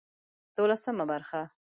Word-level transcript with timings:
دولسمه 0.57 1.05
برخه 1.11 1.41